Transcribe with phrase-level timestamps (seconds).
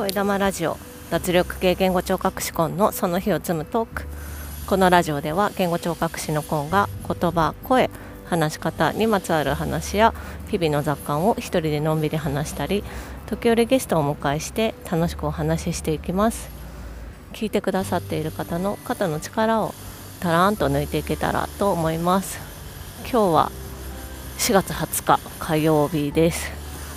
[0.00, 0.78] 声玉ラジオ
[1.10, 4.04] 脱力系言語聴覚士コンのその日を積むトーク。
[4.66, 7.90] このラジオでは言語聴覚士のコンが言葉声
[8.24, 10.14] 話し方にまつわる話や
[10.48, 12.82] 日々の雑感を一人でのんびり話したり
[13.26, 16.48] 時折ゲストをお迎えして楽しくお話ししていきます。
[17.34, 19.74] 聞いてくださっている方の肩の力を
[20.20, 22.40] たらんと抜いていけたらと思います。
[23.02, 23.52] 今日は
[24.38, 26.50] 4月20日火曜日です。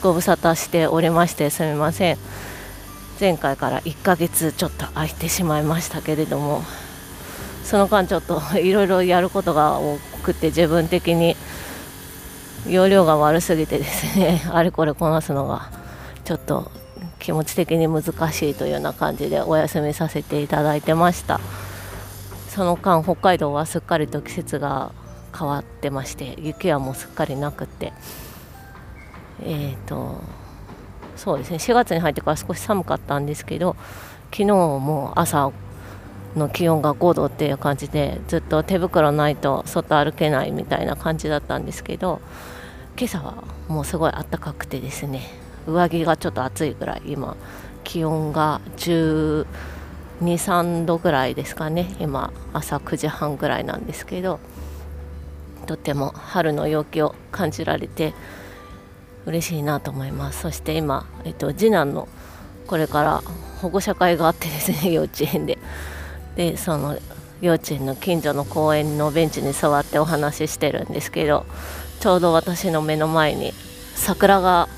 [0.00, 2.18] ご無沙汰しておりましてすみません。
[3.20, 6.62] 前回から1ヶ月ちょっと空いてしまいましたけれども
[7.62, 11.36] その間ちょっと いろいろやることが多くて自分的に
[12.68, 15.70] 容量が悪すぎてですね あれこれこなすのが
[16.24, 16.70] ちょっと
[17.18, 21.40] 気持ち的に難しいというような感じでお休みさせていただいてました。
[22.54, 24.92] その間北海道はすっかりと季節が
[25.36, 27.92] 変わってまして雪はもうすっかりなくって
[29.42, 30.20] えーと
[31.16, 31.56] そうですね。
[31.56, 33.76] 4月に入ってから少し寒かったんですけど
[34.30, 35.52] 昨日も朝
[36.36, 42.20] の気温が5度っていう感じでずっと手袋ないと外歩けないみたいな感じだったんですけど
[42.98, 45.22] 今朝はもうすごい暖かくてですね
[45.66, 47.36] 上着がちょっと暑いぐらい今
[47.84, 49.46] 気温が1
[50.22, 54.40] 2 3度ぐらいですかね今朝9時半ぐらいなんですけど
[55.66, 58.14] とても春の陽気を感じられて
[59.26, 60.40] 嬉しいなと思います。
[60.42, 62.08] そして今、えっと、次男の
[62.66, 63.22] これから
[63.60, 65.58] 保護者会があってですね 幼稚園で。
[66.36, 66.98] でその
[67.40, 71.44] 幼稚園の近所の公園のベンチに座ってお話ししてるんですけど
[72.00, 73.52] ちょうど私の目の前に
[73.94, 74.68] 桜が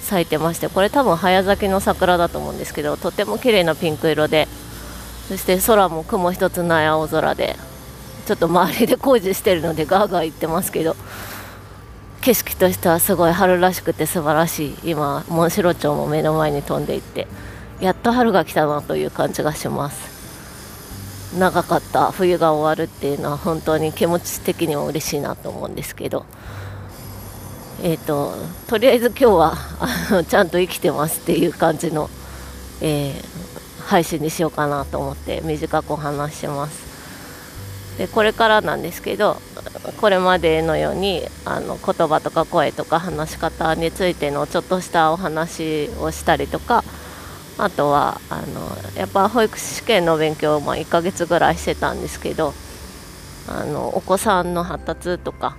[0.00, 4.48] 咲いてましてこれ多分早咲きの桜だと思うんですけどとても綺麗なピンク色で
[5.28, 7.56] そして空も雲一つない青空で
[8.26, 10.96] ちょっと周りで工事してるのでガーガー言ってますけど
[12.20, 14.90] 景色としてはすごい春らしくて素晴らしい。
[14.90, 17.26] 今モンシロチョウも目の前に飛んでいって。
[17.80, 21.38] やっと春が来たなという感じがします。
[21.38, 22.10] 長かった。
[22.10, 26.26] 冬が終わるっていうのは本当に気持ち的にも嬉しいなと思うんですけど。
[27.80, 28.34] えーと、
[28.66, 32.10] とりあえず今日は あのちゃんと生きてますっていう感じの、
[32.80, 36.88] えー、配信にしようかなと思って短くお話します。
[37.98, 39.40] でこれからなんですけど
[39.98, 46.84] これまでのようにあの言葉とか声とか話し方についてのちょっとしたお話をしたりとか
[47.58, 52.54] あとはあのやっぱ保育士試験の勉強を1ヶ月ぐらいしてたんですけど
[53.48, 55.56] あのお子さんの発達とか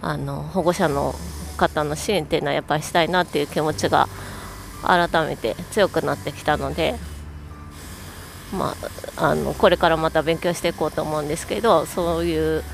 [0.00, 1.14] あの保護者の
[1.56, 4.08] 方の支援っていうのはやっぱりしたいなっていう気持ちが
[4.82, 6.96] 改めて強くなってきたので、
[8.52, 8.74] ま
[9.16, 12.64] あ、あのこれからまた勉強していこうと思うんですけどそういう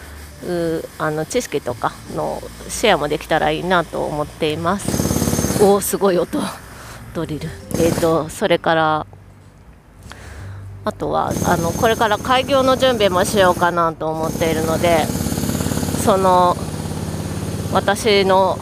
[0.99, 5.63] あの知識とかのシェアもできたらいいなと思っています。
[5.63, 6.39] おおすごい音。
[7.15, 7.49] ドリル。
[7.81, 9.07] えっ、ー、とそれから
[10.85, 16.57] あとはあのこれから開業の準備もしようかなと思っているのでその
[17.73, 18.57] 私の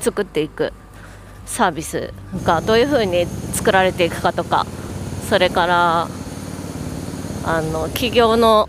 [0.00, 0.72] 作っていく
[1.46, 2.12] サービス
[2.44, 4.66] がどういうふうに作られていくかとか
[5.28, 6.08] それから
[7.44, 8.68] あの企業の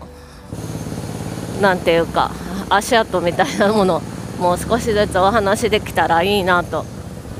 [1.62, 2.30] なんていうか
[2.68, 4.02] 足跡みたいなもの
[4.38, 6.84] もう少しずつお話できたらいいなと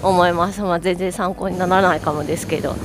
[0.02, 2.76] 思います、まあ、全然参考にならないかもですけど、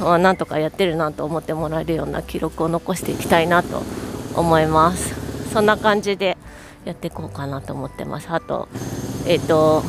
[0.00, 3.82] まあ、なんとかやってるなと思ってもらえるような記録を残していきたいなと
[4.36, 5.14] 思います。
[5.52, 6.36] そんな感じで
[6.84, 8.28] やっていこうかなと思ってます。
[8.30, 8.68] あと
[9.26, 9.82] えっ、ー、と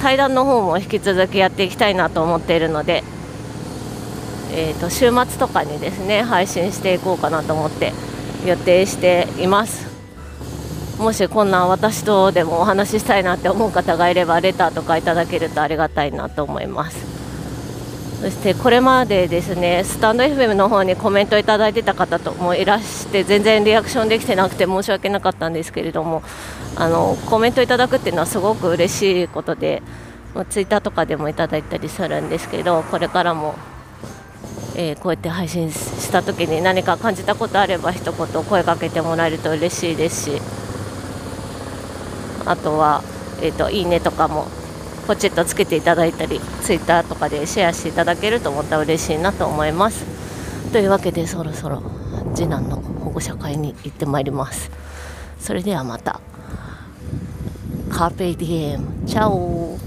[0.00, 3.04] 対談の方も引き続きやっていきたいなと思っているので
[4.52, 7.92] えーと週末とかにですね配信していこうかなと思って
[8.46, 9.90] 予定しています。
[10.98, 17.12] もしこんな私とでもお話ししたいなって思う方がいればレターとかいただけるとありがたいなと思います。
[18.20, 26.22] そしてこれまでですねスタンド FM の方にコメントいただいてた方ともいらして全然リアクションできてなくて申し訳なかったんですけれども
[26.76, 29.82] あのコメントいただくっていうのはすごく嬉しいことで
[30.50, 33.56] ツイッターとかでもいただいたりするんですけどこれからも
[34.74, 35.70] えー、こうやって配信
[36.12, 40.42] した時に何か感じたことあれば一言声かけてもらえると嬉しいですし
[42.44, 43.02] あとは、
[43.40, 44.46] えーと、いいねとかも
[45.06, 50.04] ポチッとつけていただいたりツイッターとかでシェアしていただけると思ったら嬉しいなと思います。
[50.70, 51.82] というわけでそろそろ
[52.34, 54.70] 次男の保護者会に行ってまいります。
[55.40, 56.20] それではまた。
[57.90, 59.06] カーペディエム。
[59.06, 59.78] チャオ